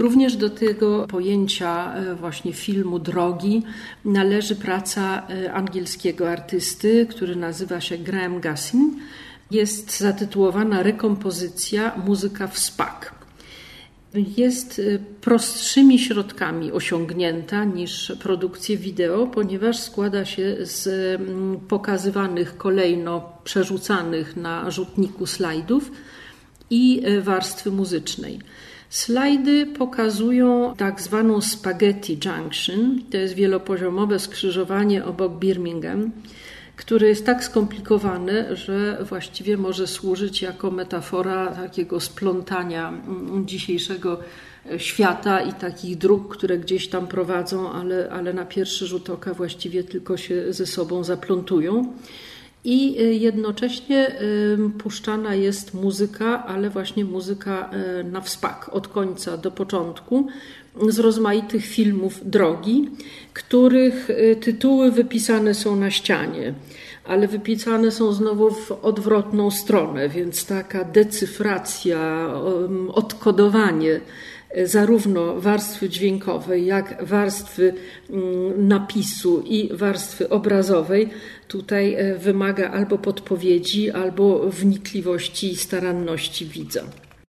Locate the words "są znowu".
67.90-68.50